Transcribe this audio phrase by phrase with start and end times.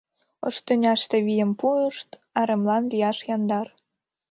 [0.45, 2.09] Ош тӱняште вийым пуышт
[2.39, 3.67] Аремлан лияш яндар.